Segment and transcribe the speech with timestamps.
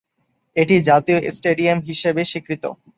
[0.55, 2.63] এটি জাতীয় স্টেডিয়াম হিসেবে স্বীকৃত।